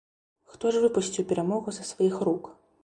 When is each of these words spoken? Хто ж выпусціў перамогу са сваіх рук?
Хто 0.53 0.71
ж 0.75 0.81
выпусціў 0.85 1.29
перамогу 1.33 1.77
са 1.79 1.83
сваіх 1.93 2.15
рук? 2.31 2.55